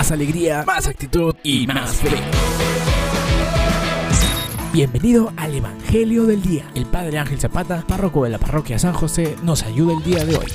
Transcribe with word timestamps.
más 0.00 0.12
alegría, 0.12 0.64
más 0.66 0.86
actitud 0.86 1.34
y 1.42 1.66
más 1.66 1.94
fe. 1.96 2.16
Bienvenido 4.72 5.30
al 5.36 5.54
Evangelio 5.54 6.24
del 6.24 6.40
Día. 6.40 6.64
El 6.74 6.86
Padre 6.86 7.18
Ángel 7.18 7.38
Zapata, 7.38 7.84
párroco 7.86 8.24
de 8.24 8.30
la 8.30 8.38
parroquia 8.38 8.78
San 8.78 8.94
José, 8.94 9.36
nos 9.42 9.62
ayuda 9.62 9.92
el 9.92 10.02
día 10.02 10.24
de 10.24 10.38
hoy. 10.38 10.46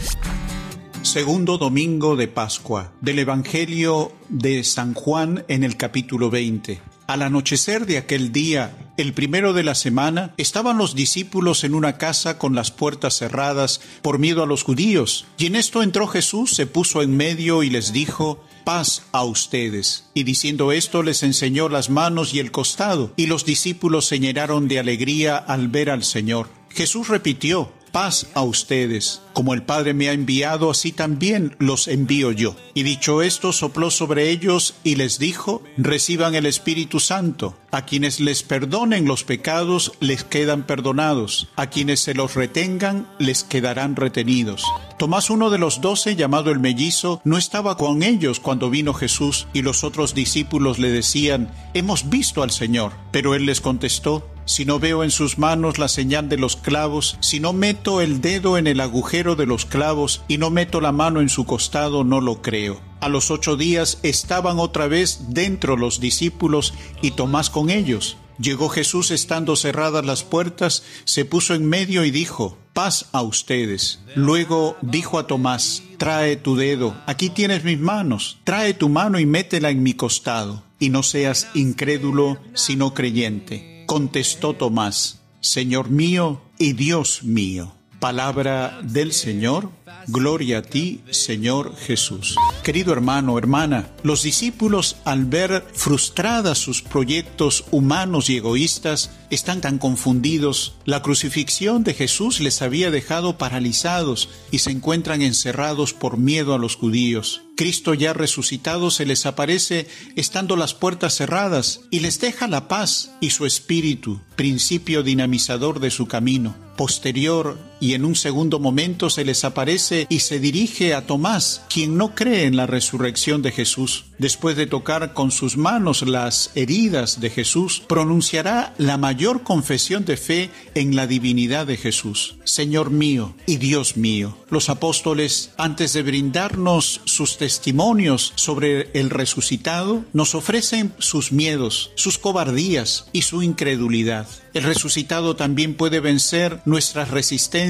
Segundo 1.04 1.60
domingo 1.60 2.16
de 2.16 2.28
Pascua 2.28 2.94
del 3.02 3.20
Evangelio 3.20 4.12
de 4.30 4.64
San 4.64 4.96
Juan 4.96 5.46
en 5.48 5.64
el 5.64 5.78
capítulo 5.78 6.32
20. 6.32 6.82
Al 7.06 7.22
anochecer 7.22 7.86
de 7.86 8.00
aquel 8.00 8.32
día, 8.32 8.76
el 8.98 9.14
primero 9.14 9.54
de 9.54 9.64
la 9.64 9.76
semana, 9.76 10.34
estaban 10.38 10.78
los 10.78 10.96
discípulos 10.96 11.64
en 11.64 11.76
una 11.76 11.98
casa 11.98 12.38
con 12.38 12.56
las 12.56 12.72
puertas 12.72 13.18
cerradas 13.18 13.82
por 14.02 14.20
miedo 14.20 14.44
a 14.44 14.48
los 14.48 14.64
judíos. 14.64 15.26
Y 15.38 15.48
en 15.48 15.56
esto 15.56 15.84
entró 15.84 16.08
Jesús, 16.08 16.56
se 16.56 16.68
puso 16.68 17.02
en 17.02 17.16
medio 17.16 17.64
y 17.64 17.70
les 17.70 17.92
dijo, 17.92 18.44
paz 18.64 19.04
a 19.12 19.24
ustedes. 19.24 20.06
Y 20.14 20.24
diciendo 20.24 20.72
esto 20.72 21.04
les 21.04 21.24
enseñó 21.24 21.70
las 21.70 21.90
manos 21.90 22.34
y 22.34 22.40
el 22.40 22.52
costado, 22.52 23.14
y 23.16 23.28
los 23.28 23.46
discípulos 23.46 24.06
se 24.06 24.20
llenaron 24.20 24.68
de 24.68 24.80
alegría 24.80 25.38
al 25.38 25.68
ver 25.70 25.90
al 25.90 26.04
Señor. 26.04 26.50
Jesús 26.70 27.08
repitió, 27.08 27.72
paz 27.96 28.28
a 28.34 28.42
ustedes. 28.42 29.22
Como 29.32 29.54
el 29.54 29.64
Padre 29.64 29.94
me 29.94 30.10
ha 30.10 30.12
enviado, 30.12 30.70
así 30.70 30.92
también 30.92 31.56
los 31.60 31.88
envío 31.88 32.34
yo. 32.34 32.58
Y 32.74 32.84
dicho 32.84 33.22
esto, 33.22 33.54
sopló 33.54 33.90
sobre 33.90 34.32
ellos 34.32 34.76
y 34.84 34.96
les 34.96 35.18
dijo, 35.18 35.64
reciban 35.78 36.36
el 36.36 36.46
Espíritu 36.46 37.00
Santo. 37.00 37.58
A 37.72 37.86
quienes 37.86 38.20
les 38.20 38.44
perdonen 38.44 39.06
los 39.06 39.24
pecados, 39.24 39.94
les 40.02 40.26
quedan 40.26 40.64
perdonados. 40.64 41.48
A 41.56 41.68
quienes 41.68 42.02
se 42.02 42.14
los 42.14 42.36
retengan, 42.36 43.08
les 43.18 43.46
quedarán 43.46 43.96
retenidos. 43.96 44.66
Tomás, 45.00 45.30
uno 45.30 45.50
de 45.50 45.58
los 45.58 45.80
doce, 45.80 46.18
llamado 46.18 46.52
el 46.52 46.60
mellizo, 46.60 47.22
no 47.24 47.38
estaba 47.38 47.78
con 47.78 48.04
ellos 48.04 48.42
cuando 48.42 48.70
vino 48.70 48.94
Jesús 48.94 49.48
y 49.54 49.62
los 49.62 49.86
otros 49.86 50.14
discípulos 50.14 50.80
le 50.80 50.90
decían, 50.90 51.50
hemos 51.74 52.10
visto 52.10 52.44
al 52.44 52.52
Señor. 52.52 52.92
Pero 53.12 53.36
él 53.36 53.46
les 53.46 53.62
contestó, 53.62 54.35
si 54.46 54.64
no 54.64 54.80
veo 54.80 55.04
en 55.04 55.12
sus 55.12 55.38
manos 55.38 55.80
la 55.80 55.88
señal 55.88 56.30
de 56.30 56.38
los 56.38 56.56
clavos, 56.56 57.18
si 57.20 57.40
no 57.40 57.52
meto 57.52 58.00
el 58.00 58.22
dedo 58.22 58.58
en 58.58 58.68
el 58.68 58.80
agujero 58.80 59.36
de 59.36 59.46
los 59.46 59.66
clavos 59.66 60.22
y 60.28 60.38
no 60.38 60.52
meto 60.52 60.82
la 60.82 60.92
mano 60.92 61.20
en 61.20 61.30
su 61.30 61.46
costado, 61.46 62.04
no 62.04 62.22
lo 62.22 62.42
creo. 62.42 62.80
A 63.02 63.10
los 63.10 63.32
ocho 63.32 63.58
días 63.58 64.00
estaban 64.04 64.60
otra 64.60 64.88
vez 64.88 65.26
dentro 65.30 65.78
los 65.78 66.00
discípulos 66.00 66.74
y 67.02 67.12
Tomás 67.12 67.50
con 67.50 67.70
ellos. 67.70 68.18
Llegó 68.40 68.70
Jesús 68.70 69.12
estando 69.12 69.56
cerradas 69.56 70.06
las 70.06 70.24
puertas, 70.24 70.84
se 71.06 71.26
puso 71.26 71.54
en 71.54 71.66
medio 71.66 72.04
y 72.04 72.12
dijo, 72.12 72.58
paz 72.74 73.08
a 73.14 73.22
ustedes. 73.22 74.00
Luego 74.16 74.76
dijo 74.82 75.20
a 75.20 75.28
Tomás, 75.28 75.84
trae 75.98 76.36
tu 76.36 76.56
dedo, 76.56 76.96
aquí 77.06 77.30
tienes 77.30 77.64
mis 77.64 77.80
manos, 77.80 78.38
trae 78.44 78.74
tu 78.74 78.90
mano 78.90 79.20
y 79.20 79.26
métela 79.26 79.70
en 79.70 79.84
mi 79.84 79.94
costado, 79.94 80.64
y 80.80 80.90
no 80.90 81.02
seas 81.02 81.48
incrédulo, 81.54 82.38
sino 82.54 82.94
creyente 82.94 83.75
contestó 83.86 84.54
Tomás, 84.54 85.20
Señor 85.40 85.90
mío 85.90 86.42
y 86.58 86.74
Dios 86.74 87.24
mío. 87.24 87.74
Palabra 88.00 88.80
del 88.84 89.14
Señor, 89.14 89.70
gloria 90.08 90.60
a 90.60 90.62
ti, 90.62 91.02
Señor 91.10 91.76
Jesús. 91.76 92.36
Querido 92.64 92.94
hermano, 92.94 93.38
hermana, 93.38 93.88
los 94.04 94.24
discípulos 94.24 94.98
al 95.06 95.26
ver 95.26 95.66
frustradas 95.74 96.58
sus 96.58 96.82
proyectos 96.82 97.66
humanos 97.72 98.30
y 98.30 98.38
egoístas, 98.38 99.12
están 99.30 99.62
tan 99.62 99.78
confundidos. 99.78 100.76
La 100.86 101.02
crucifixión 101.02 101.84
de 101.84 101.94
Jesús 101.94 102.40
les 102.40 102.62
había 102.62 102.92
dejado 102.92 103.38
paralizados 103.38 104.30
y 104.52 104.60
se 104.60 104.72
encuentran 104.72 105.22
encerrados 105.22 105.94
por 105.94 106.18
miedo 106.18 106.54
a 106.54 106.58
los 106.58 106.76
judíos. 106.76 107.42
Cristo 107.56 107.94
ya 107.94 108.14
resucitado 108.14 108.92
se 108.92 109.06
les 109.06 109.26
aparece 109.26 109.88
estando 110.16 110.56
las 110.58 110.74
puertas 110.74 111.16
cerradas 111.16 111.82
y 111.90 112.02
les 112.02 112.20
deja 112.20 112.48
la 112.48 112.68
paz 112.68 113.12
y 113.22 113.30
su 113.30 113.46
espíritu, 113.46 114.20
principio 114.36 115.04
dinamizador 115.04 115.80
de 115.80 115.92
su 115.92 116.08
camino. 116.08 116.56
Posterior 116.76 117.58
y 117.80 117.94
en 117.94 118.06
un 118.06 118.16
segundo 118.16 118.60
momento 118.60 119.10
se 119.10 119.26
les 119.26 119.44
aparece 119.44 120.08
y 120.10 120.20
se 120.20 120.40
dirige 120.40 120.94
a 120.94 121.06
Tomás, 121.06 121.64
quien 121.70 121.98
no 121.98 122.16
cree 122.16 122.46
en 122.46 122.56
la 122.56 122.68
resurrección 122.68 123.42
de 123.42 123.52
Jesús. 123.52 124.06
Después 124.18 124.56
de 124.56 124.66
tocar 124.66 125.14
con 125.14 125.32
sus 125.32 125.58
manos 125.58 126.02
las 126.08 126.52
heridas 126.56 127.20
de 127.20 127.30
Jesús, 127.30 127.84
pronunciará 127.86 128.74
la 128.78 128.98
mayor 128.98 129.44
confesión 129.44 130.06
de 130.06 130.16
fe 130.16 130.50
en 130.74 130.96
la 130.96 131.06
divinidad 131.06 131.68
de 131.68 131.76
Jesús. 131.76 132.36
Señor 132.46 132.92
mío 132.92 133.36
y 133.46 133.58
Dios 133.58 133.98
mío. 133.98 134.38
Los 134.50 134.70
apóstoles, 134.70 135.52
antes 135.58 135.92
de 135.94 136.04
brindarnos 136.04 137.02
sus 137.04 137.38
testimonios 137.38 138.32
sobre 138.36 138.90
el 138.94 139.10
resucitado, 139.10 140.06
nos 140.14 140.34
ofrecen 140.34 140.94
sus 140.98 141.34
miedos, 141.34 141.92
sus 141.96 142.18
cobardías 142.18 143.08
y 143.12 143.24
su 143.24 143.44
incredulidad. 143.44 144.28
El 144.54 144.64
resucitado 144.64 145.36
también 145.36 145.74
puede 145.74 146.00
vencer 146.00 146.62
nuestras 146.64 147.12
resistencias 147.12 147.65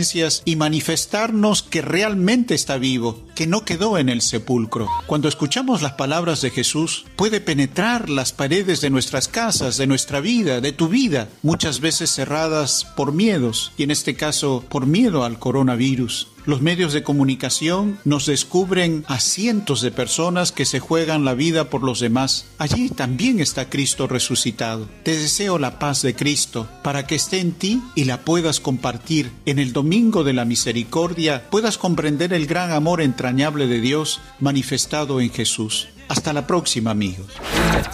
y 0.45 0.55
manifestarnos 0.55 1.63
que 1.63 1.81
realmente 1.81 2.53
está 2.53 2.77
vivo, 2.77 3.19
que 3.33 3.47
no 3.47 3.63
quedó 3.63 3.97
en 3.97 4.09
el 4.09 4.21
sepulcro. 4.21 4.89
Cuando 5.07 5.27
escuchamos 5.27 5.81
las 5.81 5.93
palabras 5.93 6.41
de 6.41 6.49
Jesús, 6.49 7.05
puede 7.15 7.39
penetrar 7.39 8.09
las 8.09 8.33
paredes 8.33 8.81
de 8.81 8.89
nuestras 8.89 9.27
casas, 9.27 9.77
de 9.77 9.87
nuestra 9.87 10.19
vida, 10.19 10.59
de 10.59 10.73
tu 10.73 10.89
vida, 10.89 11.29
muchas 11.43 11.79
veces 11.79 12.11
cerradas 12.11 12.85
por 12.95 13.13
miedos, 13.13 13.71
y 13.77 13.83
en 13.83 13.91
este 13.91 14.15
caso 14.15 14.65
por 14.67 14.85
miedo 14.85 15.23
al 15.23 15.39
coronavirus. 15.39 16.27
Los 16.45 16.61
medios 16.61 16.93
de 16.93 17.01
comunicación 17.01 17.97
nos 18.05 18.27
descubren 18.27 19.03
a 19.07 19.19
cientos 19.19 19.81
de 19.81 19.89
personas 19.91 20.51
que 20.51 20.65
se 20.65 20.79
juegan 20.79 21.25
la 21.25 21.33
vida 21.33 21.71
por 21.71 21.83
los 21.83 21.99
demás. 21.99 22.45
Allí 22.59 22.89
también 22.89 23.39
está 23.39 23.69
Cristo 23.69 24.07
resucitado. 24.07 24.87
Te 25.03 25.17
deseo 25.17 25.57
la 25.57 25.79
paz 25.79 26.03
de 26.03 26.15
Cristo 26.15 26.67
para 26.83 27.07
que 27.07 27.15
esté 27.15 27.39
en 27.39 27.53
ti 27.53 27.81
y 27.95 28.05
la 28.05 28.21
puedas 28.21 28.59
compartir. 28.59 29.31
En 29.47 29.57
el 29.57 29.73
Domingo 29.73 30.23
de 30.23 30.33
la 30.33 30.45
Misericordia 30.45 31.49
puedas 31.49 31.79
comprender 31.79 32.31
el 32.31 32.45
gran 32.45 32.71
amor 32.71 33.01
entrañable 33.01 33.65
de 33.65 33.81
Dios 33.81 34.21
manifestado 34.39 35.21
en 35.21 35.31
Jesús. 35.31 35.87
Hasta 36.07 36.31
la 36.31 36.45
próxima, 36.45 36.91
amigos. 36.91 37.27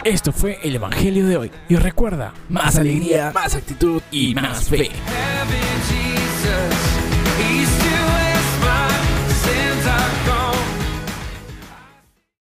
Esto 0.03 0.33
fue 0.33 0.59
el 0.63 0.75
Evangelio 0.75 1.25
de 1.25 1.37
hoy. 1.37 1.51
Y 1.69 1.77
recuerda, 1.77 2.33
más 2.49 2.75
alegría, 2.75 3.31
más 3.33 3.55
actitud 3.55 4.01
y 4.11 4.35
más 4.35 4.67
fe. 4.67 4.91